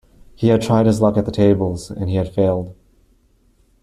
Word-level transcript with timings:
He 0.33 0.47
had 0.47 0.63
tried 0.63 0.87
his 0.87 0.99
luck 0.99 1.15
at 1.15 1.25
the 1.27 1.31
tables 1.31 1.91
and 1.91 2.09
had 2.09 2.33
failed. 2.33 2.75